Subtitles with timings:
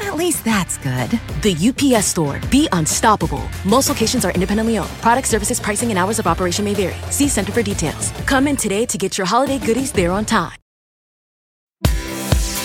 [0.00, 1.10] At least that's good.
[1.42, 2.40] The UPS store.
[2.50, 3.42] Be unstoppable.
[3.64, 4.90] Most locations are independently owned.
[5.00, 6.96] Product services, pricing, and hours of operation may vary.
[7.10, 8.10] See Center for details.
[8.26, 10.56] Come in today to get your holiday goodies there on time.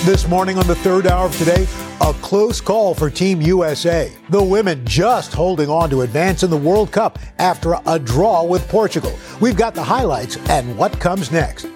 [0.03, 1.67] This morning on the third hour of today,
[2.01, 4.11] a close call for Team USA.
[4.29, 8.67] The women just holding on to advance in the World Cup after a draw with
[8.67, 9.15] Portugal.
[9.39, 11.67] We've got the highlights and what comes next.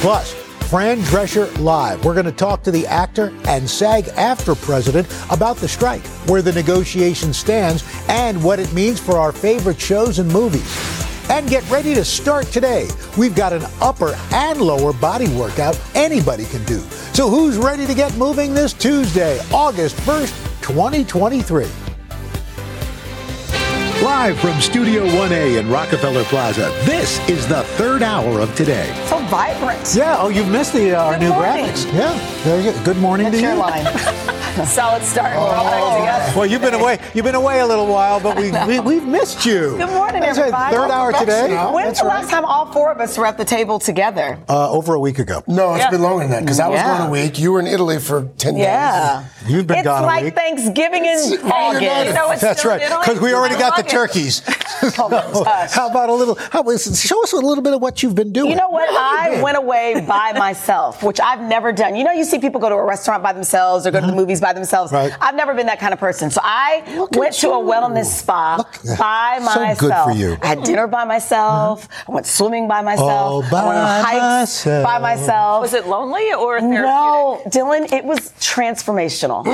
[0.00, 0.34] Plus,
[0.70, 2.04] Fran Drescher Live.
[2.04, 6.42] We're going to talk to the actor and SAG AFTRA president about the strike, where
[6.42, 11.28] the negotiation stands, and what it means for our favorite shows and movies.
[11.28, 12.88] And get ready to start today.
[13.18, 16.78] We've got an upper and lower body workout anybody can do.
[17.14, 21.89] So who's ready to get moving this Tuesday, August 1st, 2023?
[24.10, 28.92] Live from Studio 1A in Rockefeller Plaza, this is the third hour of today.
[29.06, 29.94] So vibrant.
[29.94, 31.64] Yeah, oh, you've missed the uh, our new morning.
[31.64, 31.86] graphics.
[31.94, 32.84] Yeah, there you go.
[32.84, 34.36] Good morning That's to you.
[34.56, 34.66] line.
[34.66, 35.34] Solid start.
[35.36, 36.38] We're all back together.
[36.38, 36.98] Well, you've been away.
[37.14, 39.76] You've been away a little while, but we, we we've missed you.
[39.76, 40.76] Good morning, That's right, everybody.
[40.76, 41.70] Third hour today.
[41.72, 44.38] When's the last time all four of us were at the table together?
[44.48, 45.42] Uh, over a week ago.
[45.46, 45.90] No, it's Yeah.
[45.90, 46.98] been longer than that because I was Yeah.
[46.98, 47.38] gone a week.
[47.38, 49.24] You were in Italy for 10 Yeah.
[49.46, 50.34] You've been it's gone a like week.
[50.34, 51.82] Thanksgiving in It's- August.
[52.06, 54.42] You know, it's That's right, because we already I got the turkeys.
[54.82, 55.44] Oh.
[55.70, 56.36] How about a little?
[56.50, 58.48] How, show us a little bit of what you've been doing.
[58.50, 58.88] You know what?
[58.88, 61.96] I went away by myself, which I've never done.
[61.96, 64.12] You know, you see people go to a restaurant by themselves or go to the
[64.14, 64.92] movies by themselves.
[64.92, 65.12] Right.
[65.20, 66.30] I've never been that kind of person.
[66.30, 69.78] So I Look went at to a wellness spa Look- by So myself.
[69.78, 70.36] good for you.
[70.42, 71.88] I had dinner by myself.
[72.08, 73.44] I went swimming by myself.
[73.44, 74.20] Oh, by I went on hikes
[74.66, 74.84] myself.
[74.84, 75.60] by myself.
[75.62, 76.84] Was it lonely or therapeutic?
[76.84, 79.44] No, Dylan, it was transformational.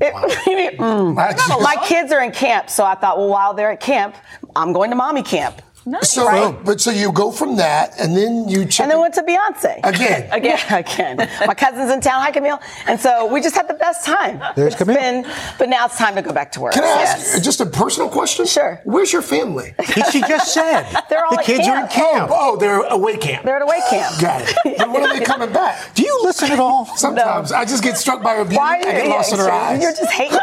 [0.00, 0.14] It,
[0.78, 1.14] mm.
[1.14, 4.14] My kids are in camp, so I thought, well, while they're at camp,
[4.54, 5.60] I'm going to mommy camp.
[5.90, 6.12] Nice.
[6.12, 9.22] So, but so you go from that, and then you check And then went to
[9.22, 9.78] Beyonce.
[9.84, 10.28] again.
[10.38, 11.16] Again, again.
[11.46, 12.60] My cousin's in town, hi Camille.
[12.86, 14.40] And so we just had the best time.
[14.54, 14.96] There's It's Camille.
[14.96, 15.26] been-
[15.58, 16.74] but now it's time to go back to work.
[16.74, 17.40] Can I Yes.
[17.40, 18.46] just a personal question?
[18.46, 18.80] Sure.
[18.84, 19.74] Where's your family?
[20.12, 21.90] she just said They're all the at kids are in camp.
[21.90, 22.30] camp.
[22.32, 23.44] Oh, oh they're away camp.
[23.44, 24.20] They're at away camp.
[24.20, 24.78] Got it.
[24.78, 25.94] But when are they coming back?
[25.94, 26.86] Do you listen at all?
[26.96, 28.56] Sometimes I just get struck by her beauty.
[28.58, 29.82] Why I get yeah, lost in her you're- eyes.
[29.82, 30.38] You're just hating.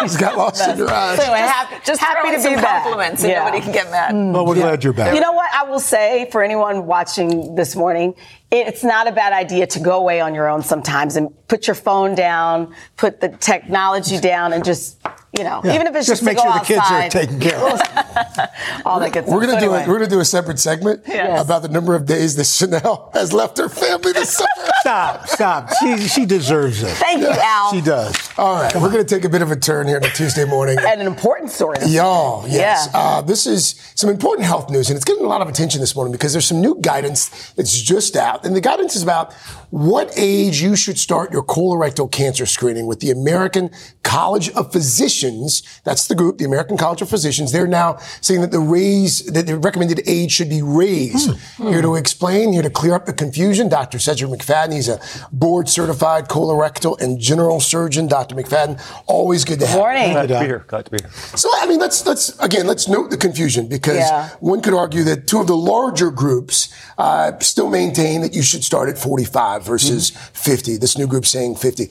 [0.00, 1.16] just got lost in her eyes.
[1.18, 2.82] So anyway, happy, Just happy to some be back.
[2.82, 3.44] compliments and Yeah.
[3.44, 4.14] nobody can get mad.
[4.14, 4.32] Mm.
[4.32, 5.14] Well, we're glad you're back.
[5.14, 5.50] You know what?
[5.54, 8.14] I will say for anyone watching this morning,
[8.50, 11.74] it's not a bad idea to go away on your own sometimes and put your
[11.74, 14.98] phone down, put the technology down, and just,
[15.36, 17.58] you know, Yeah, even if it's just just, make sure the kids are taken care
[17.58, 17.80] of.
[18.86, 19.34] all that good stuff.
[19.34, 19.82] We're gonna So do anyway.
[19.82, 19.88] it.
[19.88, 21.42] We're gonna do a separate segment Yes.
[21.44, 24.48] about the number of days that Sheinelle has left her family this summer.
[24.80, 25.70] Stop, stop.
[25.80, 26.88] She she deserves it.
[26.90, 27.72] Thank you, Al.
[27.72, 28.27] She does.
[28.38, 30.78] All right, we're gonna take a bit of a turn here on a Tuesday morning.
[30.78, 31.78] And an important story.
[31.80, 32.88] this Y'all, yes.
[32.92, 33.00] Yeah.
[33.00, 35.96] Uh, this is some important health news, and it's getting a lot of attention this
[35.96, 38.46] morning because there's some new guidance that's just out.
[38.46, 39.32] And the guidance is about
[39.70, 43.70] what age you should start your colorectal cancer screening with the American
[44.04, 45.80] College of Physicians.
[45.84, 47.50] That's the group, the American College of Physicians.
[47.50, 51.36] They're now saying that the raise, that the recommended age should be raised.
[51.56, 53.98] Here to explain, here to clear up the confusion, Dr.
[53.98, 54.74] Cedric McFadden.
[54.74, 55.00] He's a
[55.32, 58.06] board certified colorectal and general surgeon.
[58.06, 58.27] Dr.
[58.34, 59.80] McFadden, always good to have you.
[59.80, 60.12] Morning.
[60.12, 60.64] Glad to be here.
[60.68, 61.10] Glad to be here.
[61.36, 64.30] So I mean, let's let's again let's note the confusion because Yeah.
[64.40, 66.68] one could argue that two of the larger groups
[66.98, 70.76] uh, still maintain that you should start at 45 versus 50.
[70.78, 71.90] This new group saying 50.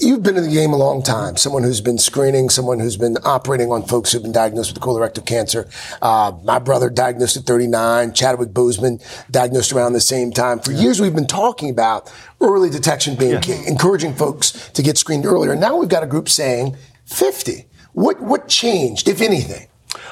[0.00, 1.36] You've been in the game a long time.
[1.36, 5.26] Someone who's been screening, someone who's been operating on folks who've been diagnosed with colorectal
[5.26, 5.68] cancer.
[6.00, 8.14] Uh, my brother diagnosed at 39.
[8.14, 10.58] Chadwick Boseman diagnosed around the same time.
[10.58, 15.26] For years, we've been talking about early detection being key, encouraging folks to get screened
[15.26, 15.54] earlier.
[15.54, 17.66] Now we've got a group saying 50.
[17.92, 19.68] What what changed, if anything?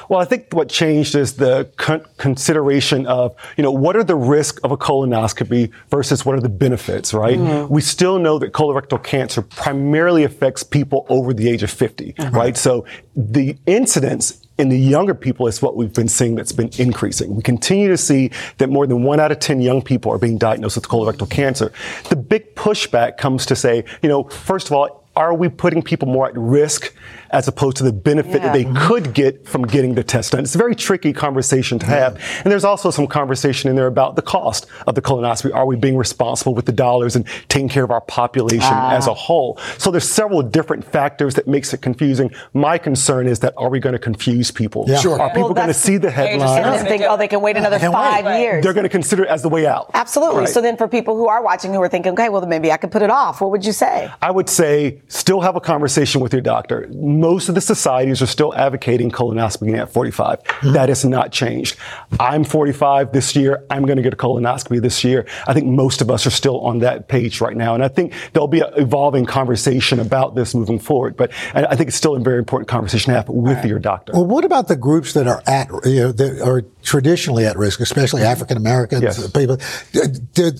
[0.09, 4.15] Well, I think what changed is the con- consideration of, you know, what are the
[4.15, 7.37] risks of a colonoscopy versus what are the benefits, right?
[7.37, 7.73] Mm-hmm.
[7.73, 12.29] We still know that colorectal cancer primarily affects people over the age of 50, uh-huh.
[12.31, 12.57] right?
[12.57, 12.85] So
[13.15, 17.35] the incidence in the younger people is what we've been seeing that's been increasing.
[17.35, 20.37] We continue to see that more than one out of 10 young people are being
[20.37, 21.71] diagnosed with colorectal cancer.
[22.09, 26.07] The big pushback comes to say, you know, first of all, are we putting people
[26.07, 26.93] more at risk
[27.29, 30.41] as opposed to the benefit that they could get from getting the test done?
[30.41, 32.15] It's a very tricky conversation to have.
[32.43, 35.53] And there's also some conversation in there about the cost of the colonoscopy.
[35.53, 38.95] Are we being responsible with the dollars and taking care of our population ah.
[38.95, 39.59] as a whole?
[39.77, 42.31] So there's several different factors that makes it confusing.
[42.53, 44.85] My concern is that are we going to confuse people?
[44.87, 44.99] Yeah.
[44.99, 45.21] Sure.
[45.21, 46.75] Are people Well, going to see the headline And headlines?
[46.77, 48.41] just think, oh, they can wait another Can't five wait.
[48.41, 48.63] years.
[48.63, 49.91] They're going to consider it as the way out.
[49.93, 50.41] Absolutely.
[50.41, 50.49] Right.
[50.49, 52.77] So then for people who are watching who are thinking, okay, well, then maybe I
[52.77, 54.09] could put it off, what would you say?
[54.21, 56.87] I would say still have a conversation with your doctor.
[56.93, 60.39] Most of the societies are still advocating colonoscopy at 45.
[60.45, 60.73] Hmm.
[60.73, 61.75] That has not changed.
[62.19, 63.63] I'm 45 this year.
[63.69, 65.25] I'm going to get a colonoscopy this year.
[65.47, 67.73] I think most of us are still on that page right now.
[67.75, 71.15] And I think there'll be an evolving conversation about this moving forward.
[71.15, 74.13] But I think it's still a very important conversation to have with your doctor.
[74.13, 77.79] Well, what about the groups that are at, you know, that are traditionally at risk,
[77.79, 79.31] especially African Americans, Yes.
[79.31, 79.57] people?
[79.91, 80.01] D-
[80.33, 80.51] d-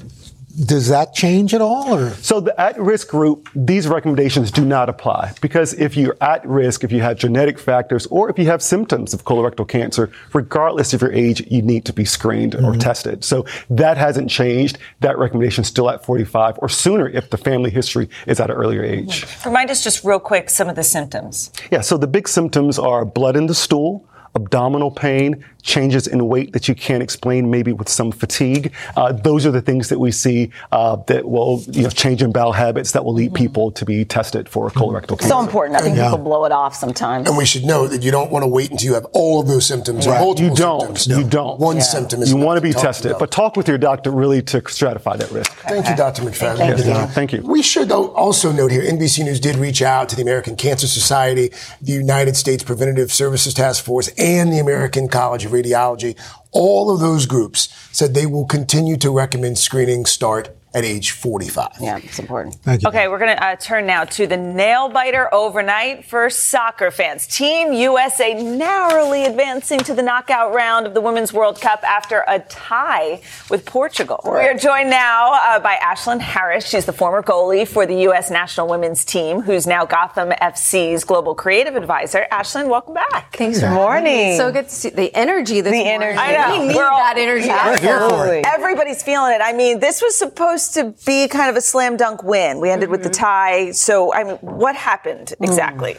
[0.53, 2.11] does that change at all, or?
[2.15, 6.91] So the at-risk group, these recommendations do not apply because if you're at risk, if
[6.91, 11.11] you have genetic factors, or if you have symptoms of colorectal cancer, regardless of your
[11.11, 12.79] age, you need to be screened or mm-hmm.
[12.79, 13.23] tested.
[13.23, 14.77] So that hasn't changed.
[14.99, 18.55] That recommendation is still at 45 or sooner if the family history is at an
[18.55, 19.25] earlier age.
[19.25, 19.49] Mm-hmm.
[19.49, 21.51] Remind us just real quick some of the symptoms.
[21.71, 26.53] Yeah, so the big symptoms are blood in the stool, abdominal pain, changes in weight
[26.53, 28.71] that you can't explain, maybe with some fatigue.
[28.95, 32.31] Uh, those are the things that we see uh, that will, you know, change in
[32.31, 35.29] bowel habits that will lead people to be tested for colorectal cancer.
[35.29, 35.79] So important.
[35.79, 36.09] I think Yeah.
[36.09, 37.27] people blow it off sometimes.
[37.27, 39.47] And we should know that you don't want to wait until you have all of
[39.47, 40.97] those symptoms or multiple You don't.
[40.97, 41.07] symptoms.
[41.07, 41.59] You don't.
[41.59, 43.19] One symptom is You want to be tested, about.
[43.21, 45.51] but talk with your doctor really to stratify that risk.
[45.67, 46.23] Thank you, Dr.
[46.23, 46.57] McFadden.
[46.57, 47.07] Thank Yes, ma'am.
[47.07, 47.41] Thank you.
[47.41, 51.51] We should also note here, NBC News did reach out to the American Cancer Society,
[51.81, 56.17] the United States Preventative Services Task Force, and the American College of Radiology.
[56.51, 61.73] All of those groups said they will continue to recommend screening start at age 45.
[61.79, 62.55] yeah, it's important.
[62.55, 62.89] Thank you.
[62.89, 67.27] Okay, we're going to uh, turn now to the nail biter overnight for soccer fans.
[67.27, 72.39] Team USA narrowly advancing to the knockout round of the Women's World Cup after a
[72.39, 74.19] tie with Portugal.
[74.23, 76.65] We are joined now uh, by Ashlyn Harris.
[76.67, 78.31] She's the former goalie for the U.S.
[78.31, 82.25] national women's team, who's now Gotham FC's global creative advisor.
[82.31, 83.35] Ashlyn, welcome back.
[83.35, 84.37] Thanks for Morning.
[84.37, 86.03] So good to see the energy this The morning.
[86.03, 86.17] energy.
[86.17, 86.59] I know.
[86.61, 87.47] We need We're all- that energy.
[87.49, 88.11] We're here for it.
[88.11, 88.43] Absolutely.
[88.45, 89.41] Everybody's feeling it.
[89.43, 92.59] I mean, this was supposed to be kind of a slam dunk win.
[92.59, 93.71] We ended with the tie.
[93.71, 95.97] So, I mean, what happened exactly?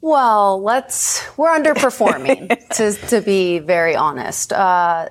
[0.00, 1.24] Well, let's.
[1.36, 4.52] We're underperforming, to, to be very honest.
[4.52, 5.08] Uh,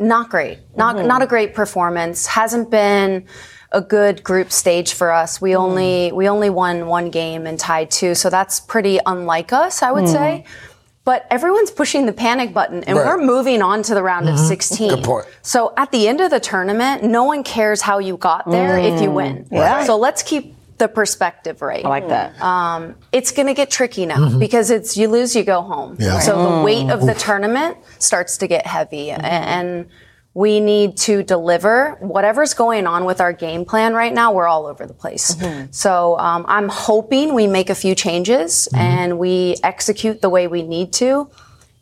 [0.00, 0.58] not great.
[0.76, 1.06] Not Mm-hmm.
[1.08, 2.26] not a great performance.
[2.26, 3.26] Hasn't been
[3.72, 5.40] a good group stage for us.
[5.40, 5.56] We Mm.
[5.58, 9.92] only we only won one game and tied two, so that's pretty unlike us, I
[9.92, 10.12] would Mm.
[10.12, 10.44] say.
[11.08, 13.06] But everyone's pushing the panic button, and Right.
[13.06, 14.46] we're moving on to the round of mm-hmm.
[14.46, 14.90] 16.
[14.90, 15.26] Good point.
[15.40, 19.00] So at the end of the tournament, no one cares how you got there if
[19.00, 19.14] you mm.
[19.14, 19.46] win.
[19.50, 19.84] Yeah.
[19.84, 21.82] So let's keep the perspective right.
[21.82, 22.38] I like that.
[22.42, 24.38] Um, it's going to get tricky now mm-hmm.
[24.38, 25.96] because it's you lose, you go home.
[25.98, 26.18] Yeah.
[26.18, 26.64] So the mm.
[26.64, 29.88] weight of the tournament starts to get heavy, a- and
[30.38, 34.32] we need to deliver whatever's going on with our game plan right now.
[34.32, 35.34] We're all over the place.
[35.34, 35.72] Mm-hmm.
[35.72, 38.80] So um, I'm hoping we make a few changes mm-hmm.
[38.80, 41.28] and we execute the way we need to.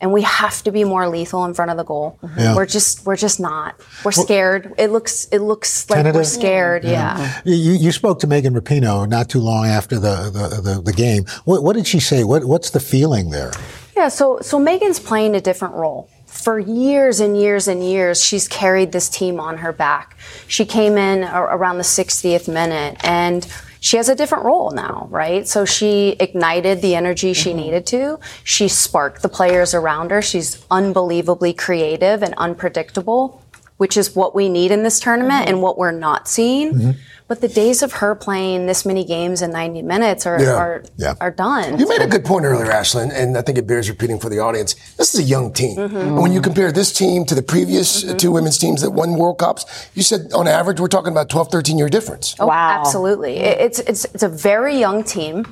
[0.00, 2.18] And we have to be more lethal in front of the goal.
[2.22, 2.40] Mm-hmm.
[2.40, 2.56] Yeah.
[2.56, 3.78] We're just we're just not.
[4.06, 4.72] We're scared.
[4.78, 6.26] It looks it looks like we're Tentative?
[6.26, 6.84] scared.
[6.84, 7.42] Yeah.
[7.44, 11.26] You, you spoke to Megan Rapinoe not too long after the, the, the, the game.
[11.44, 12.24] What, what did she say?
[12.24, 13.52] What, what's the feeling there?
[13.94, 16.08] Yeah, so so Megan's playing a different role.
[16.36, 20.16] For years and years and years, she's carried this team on her back.
[20.46, 23.46] She came in around the 60th minute and
[23.80, 25.46] she has a different role now, right?
[25.46, 27.58] So she ignited the energy she mm-hmm.
[27.58, 28.18] needed to.
[28.42, 30.20] She sparked the players around her.
[30.22, 33.42] She's unbelievably creative and unpredictable,
[33.76, 35.62] which is what we need in this tournament and mm-hmm.
[35.62, 36.72] what we're not seeing.
[36.72, 36.90] Mm-hmm.
[37.28, 40.54] But the days of her playing this many games in 90 minutes are Yeah.
[40.54, 41.14] are, Yeah.
[41.20, 41.76] are done.
[41.78, 44.38] You made a good point earlier, Ashlyn, and I think it bears repeating for the
[44.38, 44.76] audience.
[44.96, 45.76] This is a young team.
[45.76, 45.96] Mm-hmm.
[45.96, 49.14] And when you compare this team to the previous uh, two women's teams that won
[49.16, 52.36] World Cups, you said on average we're talking about 12, 13 year difference.
[52.38, 52.80] Oh, Wow.
[52.80, 53.38] Absolutely.
[53.38, 55.44] It's, it's, it's a very young team.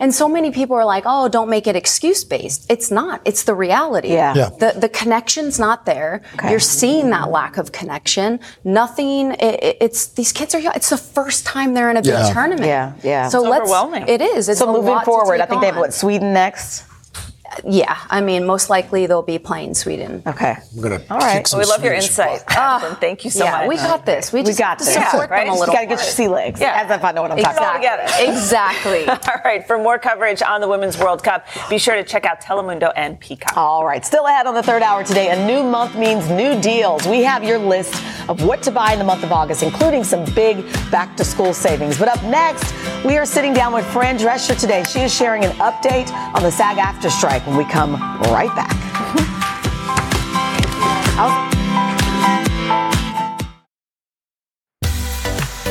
[0.00, 2.70] And so many people are like, oh, don't make it excuse based.
[2.70, 3.20] It's not.
[3.24, 4.08] It's the reality.
[4.12, 4.34] Yeah.
[4.34, 4.48] Yeah.
[4.50, 6.22] The, the connection's not there.
[6.34, 6.50] Okay.
[6.50, 8.40] You're seeing that lack of connection.
[8.64, 10.72] Nothing, it, it- it's, these kids are young.
[10.74, 12.32] It's the first time they're in a big Yeah.
[12.32, 12.66] tournament.
[12.66, 13.28] Yeah, yeah.
[13.28, 14.08] So It's let's, overwhelming.
[14.08, 14.48] it is.
[14.48, 15.80] It's so a moving lot to forward, I take think they have on.
[15.82, 16.84] what Sweden next.
[17.64, 20.22] Yeah, I mean, most likely they'll be playing Sweden.
[20.26, 20.56] Okay.
[20.76, 21.36] We're gonna All right.
[21.38, 22.44] kick some We love your insight.
[22.46, 22.56] butt.
[22.56, 23.68] Ah, Thank you so yeah, much.
[23.68, 24.32] we got this.
[24.32, 24.94] We We just got have to this.
[24.94, 25.44] support Yeah, right?
[25.44, 25.74] them a Just little.
[25.74, 26.60] gotta get your sea legs.
[26.60, 26.82] Yeah.
[26.84, 27.76] As if I know what I'm talking about.
[27.76, 28.28] Exactly.
[28.38, 29.02] Exactly.
[29.02, 29.32] exactly.
[29.32, 29.66] All right.
[29.66, 33.18] For more coverage on the Women's World Cup, be sure to check out Telemundo and
[33.20, 33.56] Peacock.
[33.56, 34.04] All right.
[34.04, 35.30] Still ahead on the third hour today.
[35.30, 37.06] A new month means new deals.
[37.06, 37.94] We have your list
[38.28, 41.52] of what to buy in the month of August, including some big back to school
[41.54, 41.98] savings.
[41.98, 42.72] But up next,
[43.04, 44.84] we are sitting down with Fran Drescher today.
[44.84, 47.94] She is sharing an update on the SAG AFTRA strike when we come
[48.30, 48.76] right back.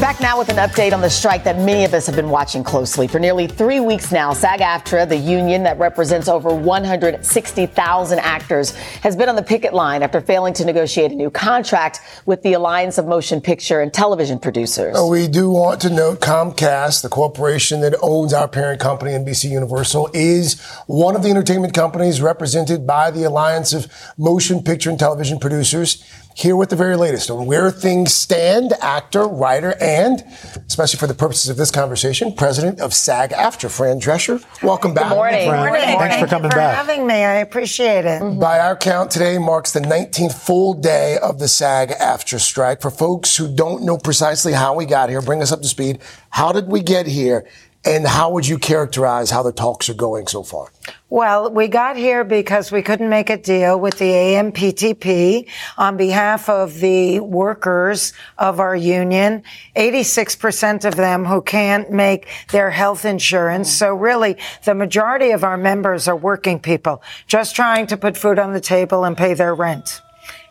[0.08, 2.64] Back now with an update on the strike that many of us have been watching
[2.64, 3.10] closely.
[3.10, 9.18] For nearly three weeks now, SAG AFTRA, the union that represents over 160,000 actors, has
[9.18, 12.98] been on the picket line after failing to negotiate a new contract with the Alliance
[12.98, 14.98] of Motion Picture and Television Producers.
[15.10, 20.12] We do want to note Comcast, the corporation that owns our parent company, NBC Universal,
[20.14, 25.38] is one of the entertainment companies represented by the Alliance of Motion Picture and Television
[25.38, 26.02] Producers.
[26.38, 30.24] Here with the very latest on where things stand, actor, writer, and,
[30.68, 34.46] especially for the purposes of this conversation, president of SAG AFTRA, Fran Drescher.
[34.62, 35.10] Welcome back.
[35.10, 35.50] Good morning.
[35.50, 35.66] Fran.
[35.66, 35.82] Morning.
[35.82, 36.20] Thanks Morning.
[36.20, 36.76] for coming for back.
[36.76, 37.16] having me.
[37.16, 38.22] I appreciate it.
[38.22, 38.40] Mm-hmm.
[38.40, 42.82] By our count, today marks the 19th full day of the SAG AFTRA strike.
[42.84, 46.02] For folks who don't know precisely how we got here, bring us up to speed.
[46.30, 47.48] How did we get here?
[47.84, 50.68] And how would you characterize how the talks are going so far?
[51.10, 55.48] Well, we got here because we couldn't make a deal with the AMPTP
[55.78, 59.44] on behalf of the workers of our union.
[59.78, 63.72] 86% of them who can't make their health insurance.
[63.74, 64.36] So really,
[64.66, 68.60] the majority of our members are working people just trying to put food on the
[68.60, 70.02] table and pay their rent.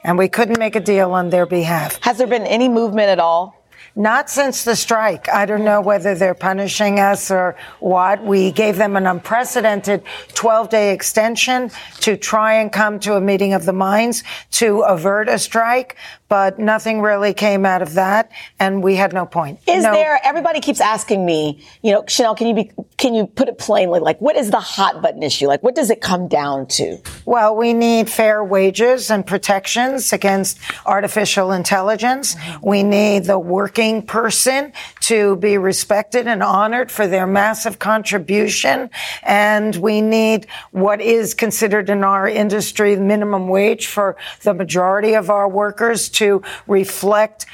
[0.04, 2.02] And we couldn't make a deal on their behalf.
[2.02, 3.62] Has there been any movement at all?
[3.98, 5.26] Not since the strike.
[5.30, 8.22] I don't know whether they're punishing us or what.
[8.22, 10.02] We gave them an unprecedented
[10.34, 14.22] 12 day extension to try and come to a meeting of the minds
[14.52, 15.96] to avert a strike,
[16.28, 18.30] but nothing really came out of that.
[18.60, 19.60] And we had no point.
[19.66, 20.20] Is No- there?
[20.22, 21.64] Everybody keeps asking me.
[21.80, 22.70] You know, Sheinelle, can you be?
[22.98, 24.00] Can you put it plainly?
[24.00, 25.46] Like, what is the hot button issue?
[25.46, 26.98] Like, what does it come down to?
[27.24, 32.36] Well, we need fair wages and protections against artificial intelligence.
[32.62, 38.90] We need the working person to be respected and honored for their massive contribution.
[39.22, 45.30] And we need what is considered in our industry minimum wage for the majority of
[45.30, 47.46] our workers to reflect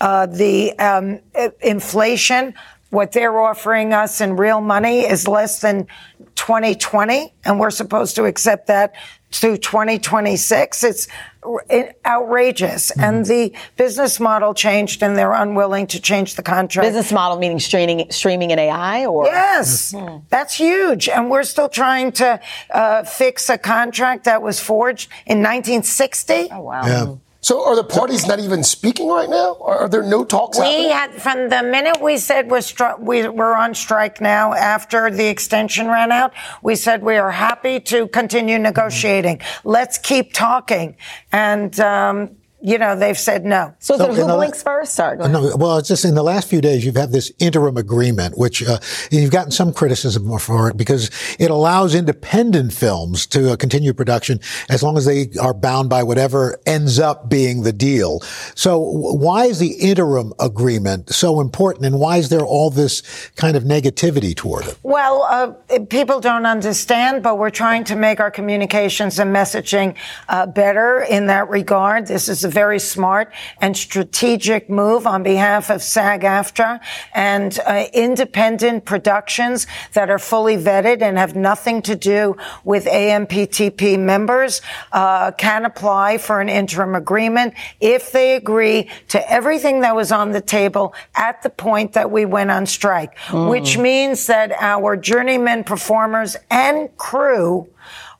[0.00, 1.20] uh, the um,
[1.60, 2.54] inflation.
[2.90, 5.86] What they're offering us in real money is less than
[6.40, 8.94] 2020, and we're supposed to accept that
[9.30, 10.82] through 2026.
[10.82, 11.06] It's
[11.42, 12.90] r- it- outrageous.
[12.92, 16.86] And the business model changed, and they're unwilling to change the contract.
[16.86, 19.94] Business model meaning streaming, streaming and AI, or Yes,
[20.30, 21.10] that's huge.
[21.10, 26.48] And we're still trying to uh, fix a contract that was forged in 1960.
[26.52, 26.86] Oh, wow.
[26.86, 27.14] Yeah.
[27.42, 29.56] So are the parties not even speaking right now?
[29.60, 30.90] Are, are there no talks We happening?
[30.90, 35.26] had from the minute we said we're stri- we, we're on strike now after the
[35.26, 36.32] extension ran out.
[36.62, 39.40] We said we are happy to continue negotiating.
[39.64, 40.96] Let's keep talking,
[41.32, 43.74] and um, you know they've said no.
[43.78, 44.94] So, So who in the- blinks first?
[44.94, 45.16] Sorry.
[45.16, 48.62] No, well, it's just in the last few days, you've had this interim agreement, which
[48.62, 48.78] uh,
[49.10, 54.40] you've gotten some criticism for it because it allows independent films to uh, continue production
[54.68, 58.20] as long as they are bound by whatever ends up being the deal.
[58.54, 63.02] So, why is the interim agreement so important, and why is there all this
[63.36, 64.78] kind of negativity toward it?
[64.82, 69.96] Well, uh, people don't understand, but we're trying to make our communications and messaging
[70.28, 72.06] uh, better in that regard.
[72.06, 76.80] This is a very smart and strategic move on behalf of SAG-AFTRA
[77.14, 83.98] and uh, independent productions that are fully vetted and have nothing to do with AMPTP
[83.98, 84.60] members
[84.92, 90.32] uh, can apply for an interim agreement if they agree to everything that was on
[90.32, 93.16] the table at the point that we went on strike,
[93.48, 97.68] which means that our journeyman performers and crew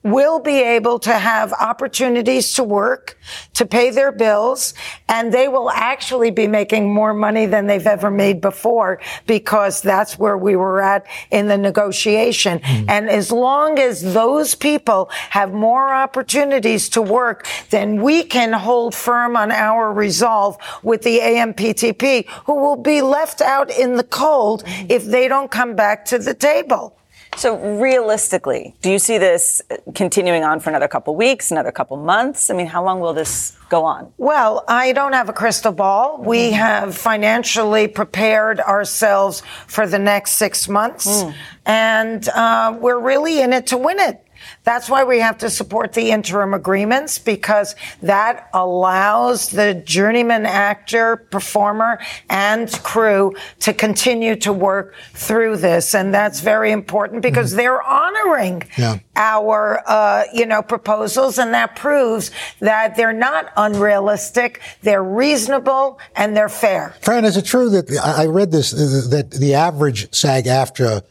[0.02, 3.18] will be able to have opportunities to work,
[3.54, 4.72] to pay their bills,
[5.08, 10.18] and they will actually be making more money than they've ever made before because that's
[10.18, 12.60] where we were at in the negotiation.
[12.60, 12.90] Mm-hmm.
[12.90, 18.94] And as long as those people have more opportunities to work, then we can hold
[18.94, 24.64] firm on our resolve with the AMPTP, who will be left out in the cold
[24.64, 24.86] mm-hmm.
[24.88, 26.96] if they don't come back to the table.
[27.40, 29.62] So realistically, do you see this
[29.94, 32.50] continuing on for another couple weeks, another couple months?
[32.50, 34.12] I mean, how long will this go on?
[34.18, 36.18] Well, I don't have a crystal ball.
[36.22, 41.24] We have financially prepared ourselves for the next six months,
[41.64, 44.22] and uh, we're really in it to win it.
[44.64, 51.16] That's why we have to support the interim agreements because that allows the journeyman actor,
[51.16, 51.98] performer,
[52.28, 55.94] and crew to continue to work through this.
[55.94, 57.56] And that's very important because mm-hmm.
[57.56, 58.98] they're honoring yeah.
[59.16, 61.38] our, uh, you know, proposals.
[61.38, 64.60] And that proves that they're not unrealistic.
[64.82, 66.94] They're reasonable and they're fair.
[67.00, 71.02] Fran, is it true that I read this, that the average SAG AFTRA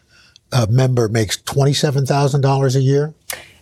[0.51, 3.13] uh, member makes $27,000 a year?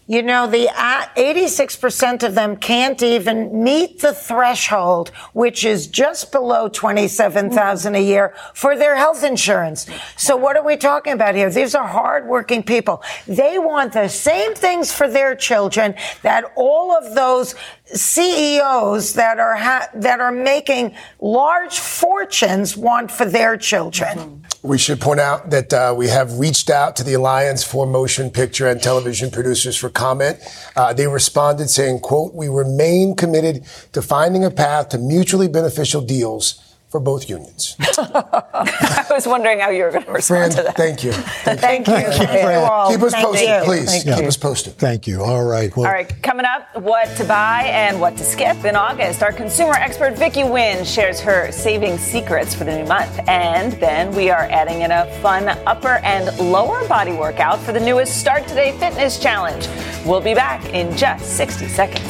[0.09, 6.69] You know, the 86% of them can't even meet the threshold, which is just below
[6.69, 9.85] 27,000 a year for their health insurance.
[10.15, 11.49] So what are we talking about here?
[11.49, 13.03] These are hardworking people.
[13.27, 17.55] They want the same things for their children that all of those
[17.93, 24.45] CEOs that are ha- that are making large fortunes want for their children.
[24.67, 28.29] We should point out that uh, we have reached out to the Alliance for Motion
[28.29, 30.39] Picture and Television Producers for comment.
[30.75, 36.01] Uh, they responded saying, "quote We remain committed to finding a path to mutually beneficial
[36.01, 37.75] deals." For both unions.
[37.79, 40.77] I was wondering how you were going to respond Fran, to that.
[40.77, 41.11] Thank you.
[41.11, 41.93] Thank, thank you.
[41.93, 41.99] you.
[41.99, 43.61] Keep us thank posted, you.
[43.65, 44.05] please.
[44.05, 44.15] Yeah.
[44.15, 44.73] Keep us posted.
[44.77, 45.21] Thank you.
[45.21, 45.75] All right.
[45.75, 46.11] Well, All right.
[46.23, 49.21] Coming up, what to buy and what to skip in August.
[49.21, 54.15] Our consumer expert Vicky Nguyen shares her saving secrets for the new month, and then
[54.15, 58.47] we are adding in a fun upper and lower body workout for the newest Start
[58.47, 59.67] Today Fitness Challenge.
[60.05, 62.01] We'll be back in just 60 seconds.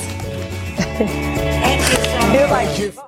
[0.98, 3.08] Thank you so much.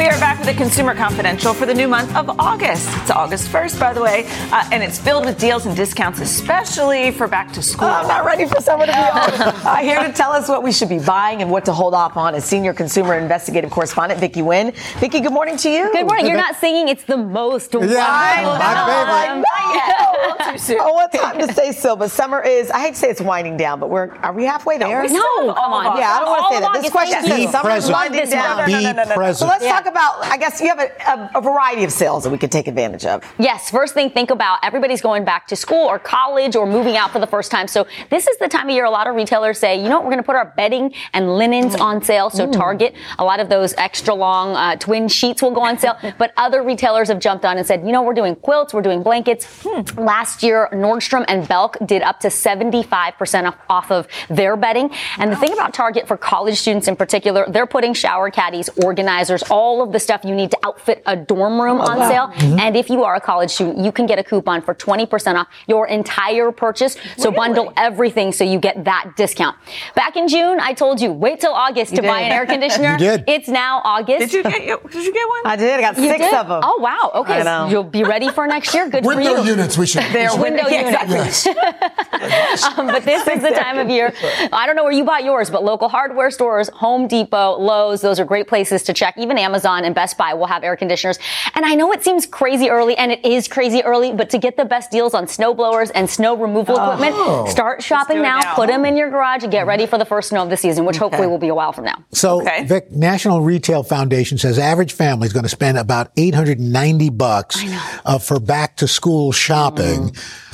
[0.00, 2.88] We are back with the Consumer Confidential for the new month of August.
[3.02, 7.10] It's August 1st, by the way, uh, and it's filled with deals and discounts, especially
[7.10, 7.88] for back to school.
[7.88, 8.98] I'm not ready for summer to be
[9.34, 9.68] over.
[9.68, 12.16] uh, here to tell us what we should be buying and what to hold off
[12.16, 14.74] on is senior consumer investigative correspondent Vicky Nguyen.
[15.00, 15.92] Vicky, good morning to you.
[15.92, 16.28] Good morning.
[16.28, 17.74] You're not singing; it's the most.
[17.74, 20.50] Yeah, my favorite.
[20.52, 20.78] too soon.
[20.80, 21.94] Oh, what time to say so?
[21.94, 22.70] But summer is.
[22.70, 25.02] I hate to say it's winding down, but we're are we halfway there?
[25.02, 25.98] No, no come on.
[25.98, 26.82] Yeah, I don't want to say that.
[26.82, 28.66] This question says summer is winding down.
[28.66, 29.36] Be present.
[29.36, 32.24] So let's talk talk about, I guess you have a, a, a, variety of sales
[32.24, 33.24] that we could take advantage of.
[33.38, 33.70] Yes.
[33.70, 37.18] First thing, think about everybody's going back to school or college or moving out for
[37.18, 37.66] the first time.
[37.68, 40.04] So this is the time of year a lot of retailers say, you know what,
[40.04, 41.80] we're going to put our bedding and linens mm.
[41.80, 42.30] on sale.
[42.30, 42.52] So mm.
[42.52, 45.96] Target, a lot of those extra long uh, twin sheets will go on sale.
[46.18, 49.02] but other retailers have jumped on and said, you know, we're doing quilts, we're doing
[49.02, 49.62] blankets.
[49.62, 49.82] Hmm.
[50.00, 54.90] Last year, Nordstrom and Belk did up to 75% off of their bedding.
[55.18, 59.42] And the thing about Target for college students in particular, they're putting shower caddies, organizers,
[59.50, 62.28] all all of the stuff you need to outfit a dorm room on sale.
[62.28, 62.60] Mm-hmm.
[62.60, 65.48] And if you are a college student, you can get a coupon for 20% off
[65.66, 66.96] your entire purchase.
[67.16, 67.36] So really?
[67.36, 69.56] bundle everything so you get that discount.
[69.94, 72.08] Back in June, I told you, wait till August you to did.
[72.08, 72.92] buy an air conditioner.
[72.92, 73.24] you did.
[73.26, 74.20] It's now August.
[74.20, 75.40] Did you get, did you get one?
[75.46, 75.78] I did.
[75.78, 76.34] I got you six did?
[76.34, 76.60] of them.
[76.62, 77.10] Oh, wow.
[77.22, 77.42] Okay.
[77.42, 78.88] So you'll be ready for next year.
[78.88, 79.36] Good window for you.
[79.36, 80.02] Window units, we should.
[80.12, 81.46] They're window units.
[81.46, 81.46] Yes.
[82.78, 84.12] um, but this is the time of year.
[84.52, 88.20] I don't know where you bought yours, but local hardware stores, Home Depot, Lowe's, those
[88.20, 89.16] are great places to check.
[89.16, 91.18] Even Amazon and Best Buy will have air conditioners.
[91.54, 94.56] And I know it seems crazy early, and it is crazy early, but to get
[94.56, 96.92] the best deals on snow blowers and snow removal oh.
[96.92, 100.04] equipment, start shopping now, now, put them in your garage, and get ready for the
[100.04, 101.04] first snow of the season, which okay.
[101.04, 102.04] hopefully will be a while from now.
[102.12, 102.64] So, okay.
[102.64, 107.62] Vic, National Retail Foundation says average family is going to spend about 890 bucks
[108.04, 110.10] uh, for back to school shopping.
[110.10, 110.46] Mm.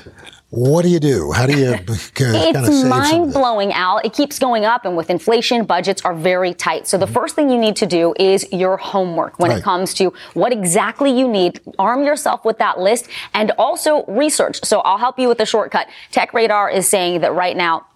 [0.57, 1.33] What do you do?
[1.33, 1.75] How do you?
[2.19, 3.99] It's mind blowing, Al.
[3.99, 6.87] It keeps going up, and with inflation, budgets are very tight.
[6.87, 7.15] So the mm-hmm.
[7.15, 9.59] first thing you need to do is your homework when right.
[9.59, 11.61] it comes to what exactly you need.
[11.79, 14.65] Arm yourself with that list, and also research.
[14.65, 15.89] So I'll help you with the shortcut.
[16.11, 17.87] Tech Radar is saying that right now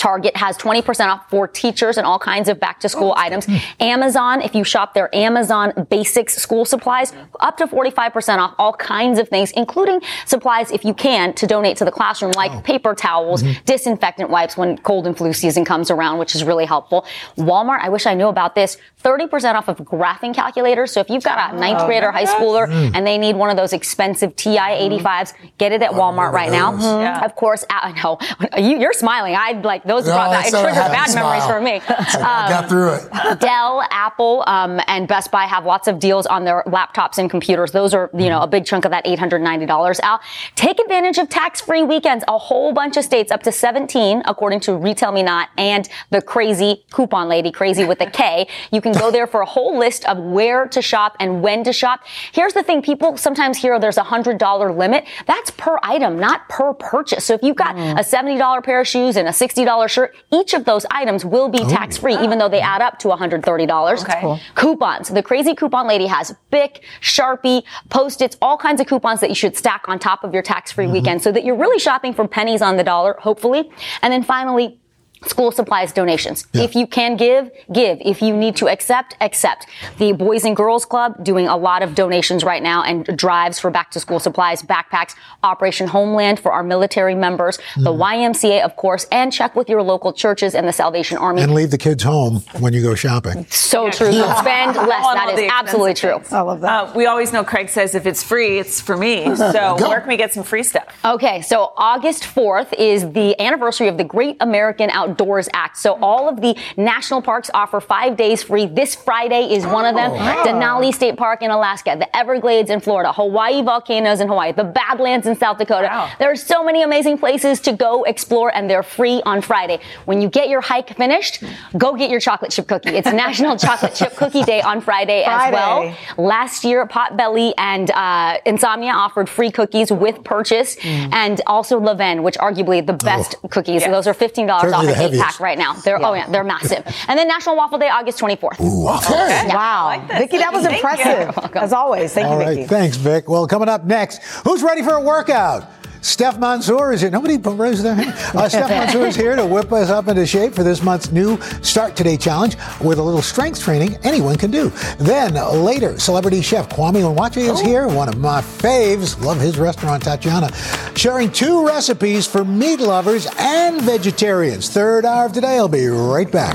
[0.00, 3.46] Target has 20% off for teachers and all kinds of back to school items.
[3.80, 9.18] Amazon, if you shop their Amazon basics school supplies, up to 45% off all kinds
[9.18, 13.42] of things, including supplies, if you can, to donate to the classroom, like paper towels,
[13.66, 17.04] disinfectant wipes when cold and flu season comes around, which is really helpful.
[17.36, 20.92] Walmart, I wish I knew about this, 30% off of graphing calculators.
[20.92, 22.92] So if you've got a ninth Oh, grader, high schooler, Mm.
[22.94, 26.72] and they need one of those expensive TI 85s, get it at Walmart right now.
[27.00, 27.22] Yeah.
[27.24, 28.18] Of course, I know
[28.56, 29.34] you, you're smiling.
[29.36, 31.80] I'd like those No, brought back, it triggered bad memories for me.
[31.88, 33.40] I got Um, through it.
[33.40, 37.72] Dell, Apple, um, and Best Buy have lots of deals on their laptops and computers.
[37.72, 40.00] Those are, you know, a big chunk of that $890.
[40.00, 40.20] Al,
[40.54, 42.24] take advantage of tax-free weekends.
[42.28, 46.22] A whole bunch of states, up to 17, according to Retail Me Not and the
[46.22, 48.46] crazy coupon lady, crazy with a K.
[48.70, 51.72] You can go there for a whole list of where to shop and when to
[51.72, 52.00] shop.
[52.32, 52.82] Here's the thing.
[52.82, 55.04] People sometimes hear there's a $100 limit.
[55.26, 57.24] That's per item, not per purchase.
[57.24, 60.64] So if you've got a $70 pair of shoes and a $60 shirt, each of
[60.64, 61.68] those items will be oh.
[61.68, 64.02] tax-free, even though they add up to $130.
[64.02, 64.20] Okay.
[64.20, 64.40] Cool.
[64.54, 65.08] Coupons.
[65.08, 69.56] The crazy coupon lady has Bic, Sharpie, Post-its, all kinds of coupons that you should
[69.56, 70.92] stack on top of your tax-free mm-hmm.
[70.92, 73.70] weekend so that you're really shopping for pennies on the dollar, hopefully.
[74.02, 74.79] And then finally,
[75.26, 76.46] School supplies donations.
[76.54, 77.98] If you can give, give.
[78.00, 79.66] If you need to accept, accept.
[79.98, 83.70] The Boys and Girls Club doing a lot of donations right now and drives for
[83.70, 89.06] back to school supplies, backpacks, Operation Homefront for our military members, the YMCA, of course,
[89.12, 91.42] and check with your local churches and the Salvation Army.
[91.42, 93.46] And leave the kids home when you go shopping.
[93.50, 94.12] So true.
[94.12, 95.04] Spend less.
[95.04, 96.38] On That all is the absolutely expensive true.
[96.38, 96.64] things.
[96.64, 99.26] Uh, we always know Craig says if it's free, it's for me.
[99.50, 100.86] So where can we get some free stuff?
[101.04, 105.76] Okay, so August 4th is the anniversary of the Great American Outdoors Act.
[105.76, 108.66] So all of the national parks offer five days free.
[108.66, 110.12] This Friday is one of them.
[110.12, 110.44] Oh, wow.
[110.44, 115.26] Denali State Park in Alaska, the Everglades in Florida, Hawaii volcanoes in Hawaii, the Badlands
[115.26, 116.10] in South Dakota.
[116.18, 119.80] There are so many amazing places to go explore and they're free on Friday.
[120.04, 121.42] When you get your hike finished,
[121.76, 122.90] go get your chocolate chip cookie.
[122.90, 125.94] It's National Chocolate Chip Cookie Day on Friday, as well.
[126.16, 132.36] Last year, Potbelly and uh, Insomnia offered free cookies with purchase, and also Levain, which
[132.38, 133.84] arguably the best cookies.
[133.84, 135.74] Those are fifteen dollars off Certainly an the eight pack right now.
[135.74, 136.84] They're oh yeah, they're massive.
[137.08, 138.60] and then National Waffle Day, August twenty fourth.
[138.60, 139.48] Okay.
[139.48, 140.04] Wow.
[140.08, 140.88] Vicky, that was Thank you.
[140.90, 141.56] impressive.
[141.56, 142.12] As always.
[142.12, 142.68] Thank All you, right, Vicky.
[142.68, 143.28] thanks, Vic.
[143.28, 145.68] Well, coming up next, who's ready for a workout?
[146.02, 147.10] Steph Mansour is here.
[147.10, 148.14] Nobody raised their hand.
[148.34, 151.40] Uh, Steph Mansour is here to whip us up into shape for this month's new
[151.62, 154.70] Start Today challenge with a little strength training anyone can do.
[154.98, 159.22] Then later, celebrity chef Kwame Onwuachi is here, one of my faves.
[159.24, 160.54] Love his restaurant, Tatiana,
[160.96, 164.68] sharing two recipes for meat lovers and vegetarians.
[164.68, 165.56] Third hour of today.
[165.56, 166.54] I'll be right back.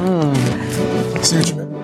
[1.23, 1.75] See what you meant.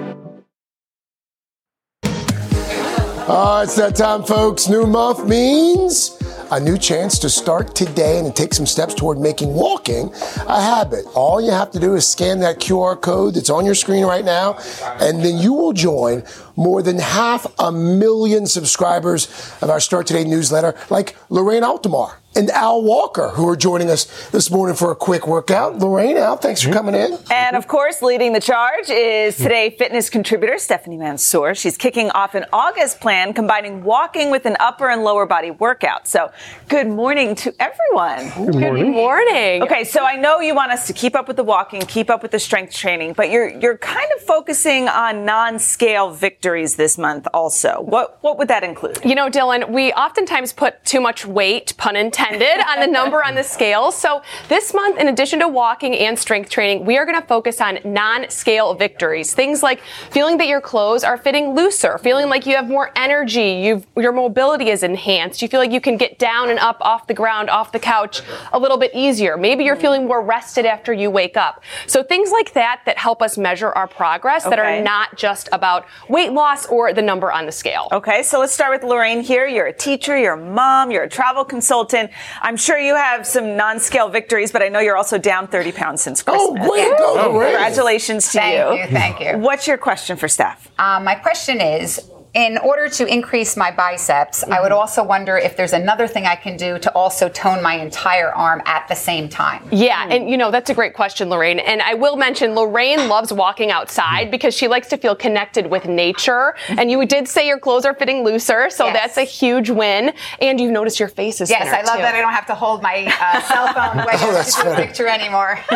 [3.27, 4.67] Uh, it's that time, folks.
[4.67, 6.20] New month means
[6.51, 10.11] a new chance to start today and take some steps toward making walking
[10.47, 11.05] a habit.
[11.15, 14.25] All you have to do is scan that QR code that's on your screen right
[14.25, 14.59] now,
[14.99, 16.23] and then you will join
[16.57, 19.27] more than half a million subscribers
[19.61, 24.29] of our Start Today newsletter, like Lorraine Altamar and Al Walker, who are joining us
[24.29, 25.79] this morning for a quick workout.
[25.79, 26.77] Lorraine, Al, thanks for mm-hmm.
[26.77, 27.17] coming in.
[27.29, 29.43] And of course, leading the charge is mm-hmm.
[29.43, 31.53] today fitness contributor Stephanie Mansour.
[31.55, 36.07] She's kicking off an August plan combining walking with an upper and lower body workout.
[36.07, 36.31] So,
[36.69, 38.45] good morning to everyone.
[38.45, 38.85] Good morning.
[38.85, 39.63] Good morning.
[39.63, 42.21] Okay, so I know you want us to keep up with the walking, keep up
[42.21, 47.27] with the strength training, but you're you're kind of focusing on non-scale victories this month
[47.33, 47.81] also.
[47.81, 48.99] What what would that include?
[49.03, 53.35] You know, Dylan, we oftentimes put too much weight, pun intended, on the number on
[53.35, 53.91] the scale.
[53.91, 57.59] So this month, in addition to walking and strength training, we are going to focus
[57.61, 59.33] on non-scale victories.
[59.33, 59.81] Things like
[60.11, 64.11] feeling that your clothes are fitting looser, feeling like you have more energy, you've, your
[64.11, 67.49] mobility is enhanced, you feel like you can get down and up off the ground,
[67.49, 68.21] off the couch
[68.53, 69.37] a little bit easier.
[69.37, 71.63] Maybe you're feeling more rested after you wake up.
[71.87, 75.85] So things like that that help us measure our progress that are not just about
[76.09, 77.87] weight loss or the number on the scale.
[77.91, 79.47] Okay, so let's start with Lorraine here.
[79.47, 82.10] You're a teacher, you're a mom, you're a travel consultant.
[82.41, 86.01] I'm sure you have some non-scale victories, but I know you're also down 30 pounds
[86.01, 86.43] since Christmas.
[86.43, 88.83] Oh, way go, Oh, Congratulations to Thank you.
[88.83, 89.37] you, thank you.
[89.37, 90.69] What's your question for Steph?
[90.79, 91.99] Um, my question is
[92.33, 94.79] in order to increase my biceps, I would mm-hmm.
[94.79, 98.61] also wonder if there's another thing I can do to also tone my entire arm
[98.65, 99.67] at the same time.
[99.71, 100.11] Yeah, hmm.
[100.11, 101.59] and you know, that's a great question, Lorraine.
[101.59, 104.31] And I will mention Lorraine loves walking outside mm-hmm.
[104.31, 106.55] because she likes to feel connected with nature.
[106.67, 106.79] Mm-hmm.
[106.79, 108.93] And you did say your clothes are fitting looser, so Yes.
[108.93, 110.13] that's a huge win.
[110.39, 112.01] And you've noticed your face is Yes, I love too.
[112.01, 114.61] that I don't have to hold my uh, cell phone when Oh, I that's to
[114.63, 114.87] do a funny.
[114.87, 115.59] picture anymore.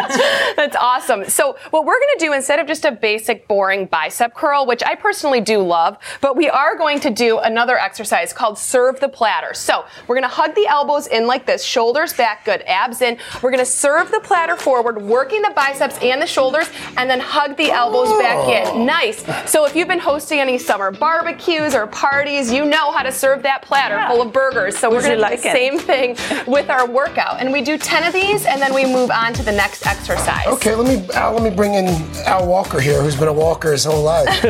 [0.56, 1.26] That's awesome.
[1.26, 4.84] So what we're going to do instead of just a basic boring bicep curl, which
[4.84, 8.99] I personally do love, but we we are going to do another exercise called serve
[8.99, 9.55] the platter.
[9.55, 13.17] So we're going to hug the elbows in like this, shoulders back, good, abs in.
[13.41, 17.19] We're going to serve the platter forward, working the biceps and the shoulders, and then
[17.19, 18.86] hug the elbows back in.
[18.86, 19.25] Nice.
[19.49, 23.41] So if you've been hosting any summer barbecues or parties, you know how to serve
[23.41, 24.77] that platter full of burgers.
[24.77, 25.51] So we're going to do like the it?
[25.51, 27.41] same thing with our workout.
[27.41, 30.45] And we do 10 of these, and then we move on to the next exercise.
[30.45, 31.88] Okay, let me Al, let me bring in
[32.27, 34.45] Al Walker here, who's been a walker his whole life.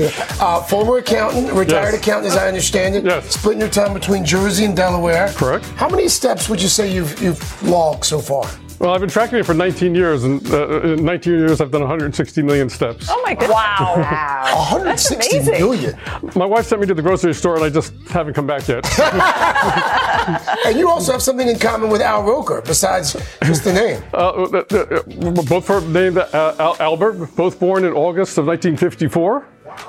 [0.40, 2.00] Uh, former accountant, retired Yes.
[2.02, 3.04] accountant, as I understand it.
[3.04, 3.34] Yes.
[3.34, 5.28] Splitting your time between Jersey and Delaware.
[5.34, 5.64] Correct.
[5.76, 8.46] How many steps would you say you've you've logged so far?
[8.78, 11.82] Well, I've been tracking it for 19 years, and uh, in 19 years, I've done
[11.82, 13.08] 160 million steps.
[13.10, 13.50] Oh my god!
[13.50, 14.54] Wow.
[14.70, 15.52] 160 amazing.
[15.58, 15.94] million.
[16.34, 18.84] My wife sent me to the grocery store, and I just haven't come back yet.
[20.66, 24.02] And you also have something in common with Al Roker, besides just the name.
[24.14, 29.46] Uh, uh, uh, uh, both are named uh, Albert, both born in August of 1954.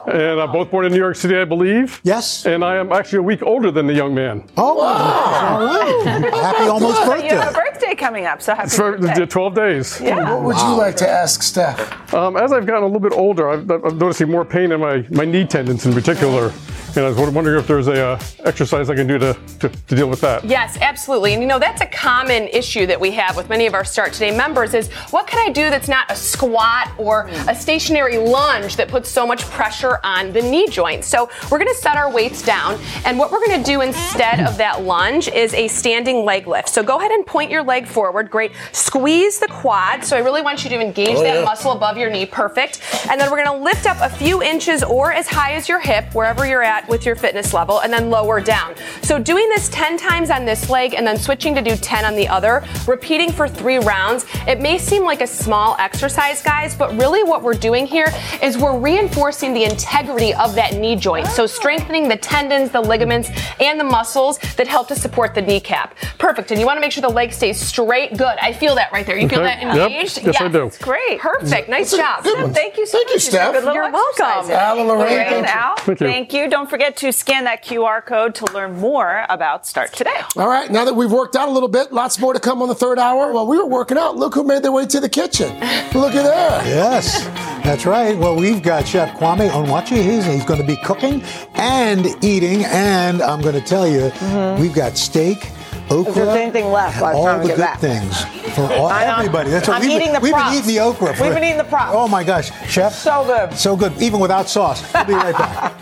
[0.07, 2.01] And I'm both born in New York City, I believe.
[2.03, 2.45] Yes.
[2.45, 4.43] And I am actually a week older than the young man.
[4.57, 6.33] Oh, all right.
[6.33, 7.70] Happy almost So you have a birthday.
[7.81, 9.25] Birthday coming up, so happy For birthday.
[9.25, 10.01] 12 days.
[10.01, 10.33] Yeah.
[10.33, 12.13] What would you like to ask Steph?
[12.13, 15.05] Um, as I've gotten a little bit older, I've, I'm noticing more pain in my,
[15.09, 16.51] my knee tendons in particular.
[16.93, 19.95] And I was wondering if there's a uh, exercise I can do to, to, to
[19.95, 20.43] deal with that.
[20.43, 21.31] Yes, absolutely.
[21.31, 24.11] And you know, that's a common issue that we have with many of our Start
[24.11, 28.75] Today members is what can I do that's not a squat or a stationary lunge
[28.75, 31.05] that puts so much pressure on the knee joint?
[31.05, 32.77] So we're going to set our weights down.
[33.05, 36.67] And what we're going to do instead of that lunge is a standing leg lift.
[36.67, 38.29] So go ahead and point your leg forward.
[38.29, 38.51] Great.
[38.71, 40.03] Squeeze the quad.
[40.03, 41.43] So I really want you to engage Oh, that yeah.
[41.43, 42.25] muscle above your knee.
[42.25, 42.81] Perfect.
[43.09, 45.79] And then we're going to lift up a few inches or as high as your
[45.79, 48.75] hip, wherever you're at with your fitness level, and then lower down.
[49.01, 52.15] So doing this 10 times on this leg and then switching to do 10 on
[52.15, 54.25] the other, repeating for three rounds.
[54.47, 58.11] It may seem like a small exercise, guys, but really what we're doing here
[58.43, 61.27] is we're reinforcing the integrity of that knee joint.
[61.27, 63.29] So strengthening the tendons, the ligaments,
[63.59, 65.95] and the muscles that help to support the kneecap.
[66.17, 66.51] Perfect.
[66.51, 68.17] And you want to make sure the leg stays straight.
[68.17, 68.37] Good.
[68.41, 69.17] I feel that right there.
[69.17, 69.47] You feel Okay.
[69.65, 69.91] that Yep.
[69.91, 70.21] engaged?
[70.23, 70.65] Yes, I do.
[70.67, 71.19] It's great.
[71.19, 71.69] Perfect.
[71.69, 72.23] Nice job.
[72.23, 72.53] good.
[72.53, 73.23] Thank you so Thank you, much.
[73.23, 73.53] These are Steph.
[73.53, 74.25] good little You're welcome.
[74.25, 74.49] exercises.
[74.51, 75.53] Al and Lorraine, Lorraine, thank you.
[75.53, 76.07] Al, Thank you.
[76.07, 76.49] thank you.
[76.49, 80.11] Don't forget to scan that QR code to learn more about Start Today.
[80.37, 82.67] All right, now that we've worked out a little bit, lots more to come on
[82.67, 83.31] the third hour.
[83.31, 85.49] While we were working out, look who made their way to the kitchen.
[85.93, 86.65] Look at that.
[86.65, 87.25] Yes,
[87.63, 88.17] that's right.
[88.17, 90.01] Well, we've got Chef Kwame Onwuachi.
[90.01, 91.21] He's, he's going to be cooking
[91.55, 92.63] and eating.
[92.65, 94.61] And I'm going to tell you, mm-hmm.
[94.61, 95.51] we've got steak,
[95.91, 96.09] okra.
[96.11, 97.79] If there's anything left by the all time we the good back.
[97.79, 98.23] things
[98.55, 99.49] for all, everybody.
[99.51, 100.49] That's I'm we've been- eating the We've props.
[100.51, 101.15] been eating the okra.
[101.15, 101.93] For, We've been eating the props.
[101.95, 102.93] Oh my gosh, Chef.
[102.93, 103.57] So good.
[103.57, 104.81] So good, even without sauce.
[104.93, 105.77] We'll be right back.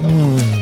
[0.00, 0.56] Mm.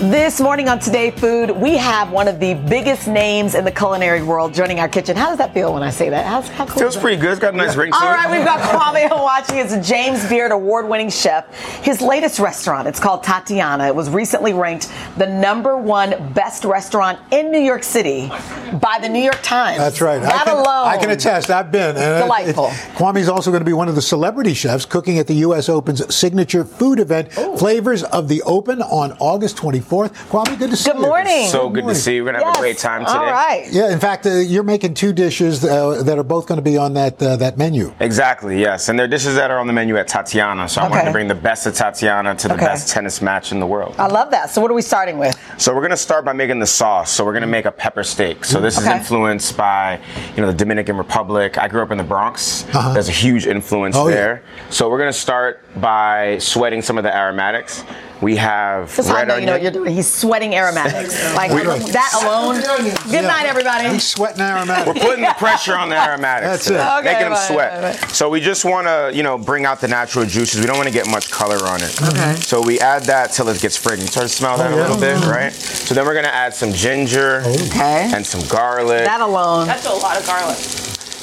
[0.00, 4.22] This morning on Today Food, we have one of the biggest names in the culinary
[4.22, 5.16] world joining our kitchen.
[5.16, 6.26] How does that feel when I say that?
[6.26, 7.00] How's, how cool Feels is that?
[7.00, 7.30] pretty good.
[7.30, 8.14] It's got a nice ring to All it.
[8.14, 9.64] right, we've got Kwame Onwuachi.
[9.64, 11.50] It's a James Beard award-winning chef.
[11.82, 13.86] His latest restaurant, it's called Tatiana.
[13.86, 19.08] It was recently ranked the number one best restaurant in New York City by the
[19.08, 19.78] New York Times.
[19.78, 20.20] That's right.
[20.20, 20.66] That I can, alone.
[20.88, 21.48] I can attest.
[21.48, 21.96] I've been.
[21.96, 22.66] And it- Delightful.
[22.66, 25.70] it- Kwame's also going to be one of the celebrity chefs cooking at the U.S.
[25.70, 29.85] Open's signature food event, Flavors of the Open, on August 24th.
[29.88, 31.06] Kwame, good to see Good you.
[31.06, 31.48] morning.
[31.48, 32.24] So good to see you.
[32.24, 32.56] We're gonna have Yes.
[32.56, 33.16] a great time today.
[33.18, 33.66] All right.
[33.70, 36.76] Yeah, in fact, uh, you're making two dishes uh, that are both going to be
[36.76, 37.92] on that uh, that menu.
[38.00, 38.88] Exactly, yes.
[38.88, 40.68] And they're dishes that are on the menu at Tatiana.
[40.68, 41.06] So I wanted Okay.
[41.06, 42.64] to bring the best of Tatiana to the Okay.
[42.64, 43.94] best tennis match in the world.
[43.98, 44.50] I love that.
[44.50, 45.36] So what are we starting with?
[45.58, 47.10] So we're gonna start by making the sauce.
[47.10, 48.44] So we're gonna make a pepper steak.
[48.44, 48.88] So this Okay.
[48.90, 49.98] is influenced by,
[50.34, 51.58] you know, the Dominican Republic.
[51.58, 52.64] I grew up in the Bronx.
[52.74, 52.92] Uh-huh.
[52.92, 54.14] There's a huge influence Oh, yeah.
[54.14, 54.42] there.
[54.70, 57.84] So we're gonna start by sweating some of the aromatics.
[58.22, 59.94] We have That's red know you know what you're doing.
[59.94, 61.14] He's sweating aromatics.
[61.34, 62.60] like We- that alone.
[63.04, 63.20] Good Yeah.
[63.22, 63.88] night, everybody.
[63.90, 64.86] He's sweating aromatic.
[64.86, 66.50] We're putting the pressure on the aromatics.
[66.50, 66.98] That's today, it.
[67.00, 67.82] Okay, making them sweat.
[67.82, 68.10] right, right.
[68.10, 70.60] So we just want to, you know, bring out the natural juices.
[70.60, 72.00] We don't want to get much color on it.
[72.02, 72.34] Okay.
[72.36, 74.10] So we add that till it gets fragrant.
[74.10, 74.82] Start to smell that Oh, a yeah.
[74.88, 75.52] little bit, right?
[75.52, 78.10] So then we're gonna add some ginger Okay.
[78.14, 79.04] and some garlic.
[79.04, 79.66] That alone.
[79.66, 80.56] That's a lot of garlic.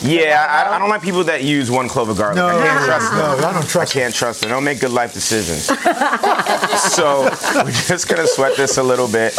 [0.04, 2.36] Yeah, I, I don't like people that use one clove of garlic.
[2.36, 3.20] No, I can't trust them.
[3.20, 3.96] no, I don't trust.
[3.96, 4.50] I can't trust them.
[4.50, 5.64] Don't make good life decisions.
[6.94, 7.24] so
[7.56, 9.38] we're just gonna sweat this a little bit.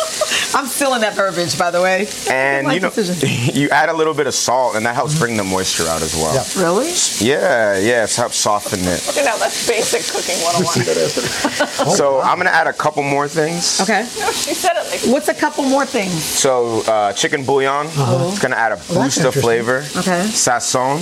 [0.55, 2.07] I'm still in that verbiage, by the way.
[2.31, 3.55] And you know, decision.
[3.55, 6.14] you add a little bit of salt, and that helps bring the moisture out as
[6.14, 6.35] well.
[6.35, 6.62] Yeah.
[6.62, 6.90] Really?
[7.18, 9.16] Yeah, yeah, it helps soften it.
[9.16, 11.94] You know, that's basic cooking 101.
[11.94, 13.81] So I'm gonna add a couple more things.
[13.81, 14.00] Okay.
[14.18, 16.12] no, she said it like What's a couple more things?
[16.22, 19.85] So uh, chicken bouillon, it's gonna add a that's boost of flavor.
[19.96, 20.22] Okay.
[20.61, 21.01] Sazon.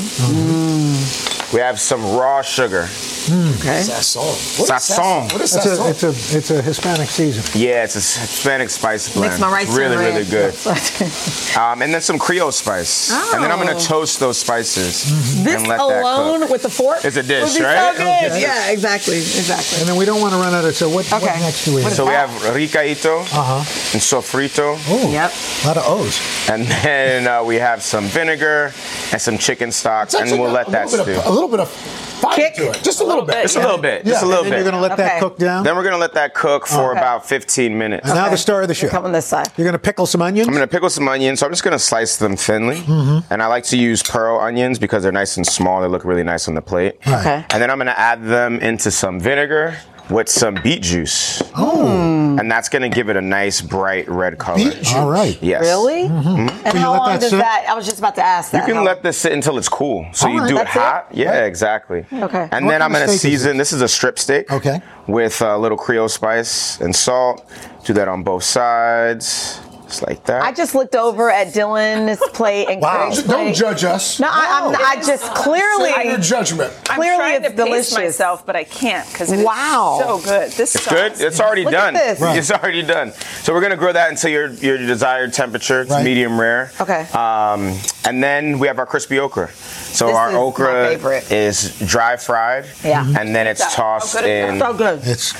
[1.53, 2.83] We have some raw sugar.
[2.85, 3.83] Okay.
[3.85, 4.59] Sazon.
[4.59, 5.33] What is Sazon.
[5.33, 7.45] What is It's a, it's a it's a Hispanic season.
[7.61, 9.33] Yeah, it's a Hispanic spice blend.
[9.33, 10.31] Mix my rice really, really red.
[10.31, 10.55] good.
[11.59, 13.12] um, and then some Creole spice.
[13.35, 13.79] And then I'm gonna Oh.
[13.79, 16.51] toast those spices This and let that alone cook.
[16.51, 17.93] with the fork It's a dish, be right?
[17.93, 18.33] So good.
[18.33, 18.41] Okay.
[18.41, 19.81] Yeah, exactly, exactly.
[19.81, 20.75] And then we don't want to run out of.
[20.75, 21.38] So what, what Okay.
[21.41, 21.93] next do we have?
[21.93, 23.59] So we have recaito Uh-huh.
[23.93, 24.77] and sofrito.
[24.88, 25.31] Oh, yep.
[25.65, 26.19] A lot of O's.
[26.51, 28.73] And then uh, we have some vinegar
[29.12, 31.21] and some chicken stock, It's and we'll got let that a little bit stew.
[31.21, 32.83] of, a little bit of fire to it.
[32.83, 33.42] Just a little bit.
[33.42, 34.05] Just a little bit.
[34.05, 34.64] Just a Yeah, little and then bit.
[34.64, 35.64] You're going to let that cook down.
[35.64, 36.98] Then we're gonna let that cook for Okay.
[37.00, 38.07] about 15 minutes.
[38.07, 38.88] and now the star of the show.
[38.88, 39.48] Come on this side.
[39.57, 40.46] You're going to pickle some onions.
[40.48, 42.76] I'm gonna pickle some onions, so I'm just gonna slice them thinly.
[42.76, 43.33] Mm-hmm.
[43.33, 45.81] And I like to use pearl onions because they're nice and small.
[45.83, 46.98] They look really nice on the plate.
[47.07, 47.44] Okay.
[47.50, 49.76] And then I'm gonna add them into some vinegar
[50.12, 51.42] with some beet juice.
[51.57, 52.37] Oh.
[52.38, 54.59] And that's gonna give it a nice bright red color.
[54.59, 54.94] Beet juice.
[54.94, 55.37] All right.
[55.42, 55.62] Yes.
[55.62, 56.05] Really?
[56.05, 56.48] Mhm.
[56.51, 57.38] And Can how long that does sit?
[57.38, 57.66] that?
[57.68, 58.66] I was just about to ask You that.
[58.66, 60.07] can How- let this sit until it's cool.
[60.12, 60.48] So All you right.
[60.48, 60.79] do it That's it?
[60.79, 61.07] hot.
[61.12, 62.05] Yeah, exactly.
[62.12, 62.48] Okay.
[62.53, 63.57] And What then I'm gonna steak is season.
[63.57, 64.51] This is a strip steak.
[64.53, 64.81] Okay.
[65.07, 67.44] With a little Creole spice and salt.
[67.85, 69.61] Do that on both sides,
[69.92, 70.42] just like that.
[70.42, 73.07] I just looked over at Dylan's plate and Wow.
[73.11, 74.18] Craig's Don't judge us.
[74.18, 75.90] No, I, I'm, I just clearly.
[75.92, 76.72] Say your judgment.
[76.88, 77.92] I'm Clearly trying it's to pace delicious.
[77.94, 80.00] myself, but I can't because it's Wow.
[80.02, 80.50] so good.
[80.52, 81.12] This It's good.
[81.20, 81.94] It's already Look at done.
[81.94, 82.20] this.
[82.20, 82.38] Right.
[82.38, 83.12] It's already done.
[83.42, 85.83] So we're gonna grill that until your your desired temperature.
[85.83, 86.05] It's Right.
[86.05, 86.72] medium rare.
[86.81, 87.02] Okay.
[87.12, 89.50] Um, and then we have our crispy okra.
[89.52, 90.88] So This our is okra
[91.31, 92.64] is dry fried.
[92.83, 93.07] Yeah.
[93.18, 94.59] And then it's tossed good is in.
[94.59, 95.00] So good.
[95.05, 95.33] It's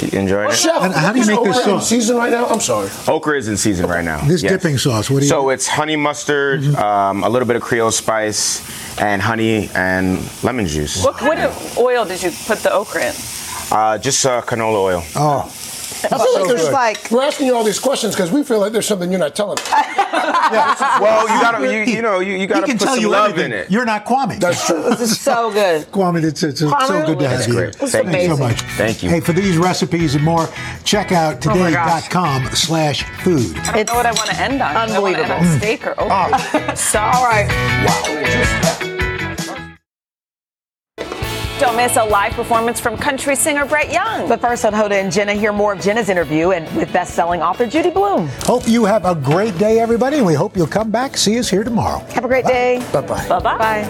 [0.00, 0.54] You enjoy it?
[0.54, 1.88] Chef, And how do you is make this sauce?
[1.88, 2.46] season right now?
[2.46, 2.88] I'm sorry.
[3.08, 4.20] Okra is in season right now.
[4.26, 4.52] this Yes.
[4.52, 5.10] dipping sauce.
[5.10, 5.28] What do you?
[5.28, 8.62] So it's honey mustard, um, a little bit of Creole spice,
[9.00, 11.02] and honey and lemon juice.
[11.04, 11.38] What, what
[11.78, 13.14] oil did you put the okra in?
[13.70, 15.02] Uh, just uh, canola oil.
[15.16, 15.52] oh,
[16.04, 18.72] I feel like there's like- we're asking you all these questions because we feel like
[18.72, 19.68] there's something you're not telling us.
[21.00, 23.52] Well, you gotta, you, you know, you, you gotta put tell some you love everything.
[23.52, 23.70] in it.
[23.70, 24.38] You're not Kwame.
[24.40, 24.82] That's true.
[24.82, 25.82] This is so good.
[25.92, 27.76] Kwame, it's, it's, it's so good to have That's you great.
[27.76, 27.88] here.
[27.88, 28.28] Thank you.
[28.28, 28.60] So much.
[28.76, 29.10] Thank you.
[29.10, 30.48] Hey, for these recipes and more,
[30.84, 32.04] check out Oh my gosh.
[32.04, 33.56] today.com slash food.
[33.58, 34.88] I don't know what I want to end on.
[34.88, 35.52] Do I wanna end Unbelievable.
[35.52, 36.08] on steak or okra?
[36.10, 36.74] Ah.
[36.74, 38.87] so, All right.
[41.68, 44.26] Don't miss a live performance from country singer Brett Young.
[44.26, 47.66] But first on Hoda and Jenna, hear more of Jenna's interview and with best-selling author
[47.66, 48.26] Judy Blume.
[48.44, 51.18] Hope you have a great day, everybody, and we hope you'll come back.
[51.18, 51.98] See us here tomorrow.
[52.14, 52.78] Have a great day.
[52.90, 53.28] Bye-bye.
[53.28, 53.58] Bye-bye.
[53.58, 53.84] Bye.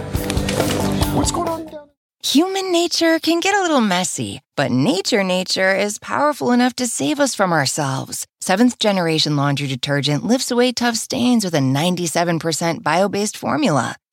[1.14, 1.88] What's going on down
[2.24, 7.20] Human nature can get a little messy, but nature nature is powerful enough to save
[7.20, 8.26] us from ourselves.
[8.40, 13.94] Seventh generation laundry detergent lifts away tough stains with a 97% bio based formula.